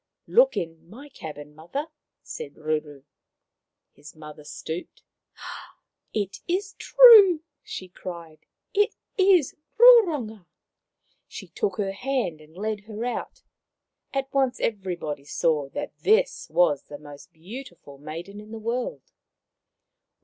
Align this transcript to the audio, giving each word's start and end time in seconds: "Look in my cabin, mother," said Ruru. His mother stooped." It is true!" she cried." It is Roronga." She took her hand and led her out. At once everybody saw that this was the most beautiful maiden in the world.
"Look 0.27 0.57
in 0.57 0.89
my 0.89 1.09
cabin, 1.09 1.53
mother," 1.53 1.89
said 2.23 2.55
Ruru. 2.55 3.03
His 3.91 4.15
mother 4.15 4.43
stooped." 4.43 5.03
It 6.25 6.39
is 6.47 6.73
true!" 6.79 7.43
she 7.63 7.87
cried." 7.87 8.39
It 8.83 8.95
is 9.15 9.55
Roronga." 9.77 10.47
She 11.27 11.49
took 11.49 11.77
her 11.77 11.91
hand 11.91 12.41
and 12.41 12.57
led 12.57 12.85
her 12.85 13.05
out. 13.05 13.43
At 14.11 14.33
once 14.33 14.59
everybody 14.59 15.23
saw 15.25 15.69
that 15.69 15.95
this 15.99 16.49
was 16.49 16.85
the 16.85 16.97
most 16.97 17.31
beautiful 17.31 17.99
maiden 17.99 18.41
in 18.41 18.49
the 18.51 18.57
world. 18.57 19.03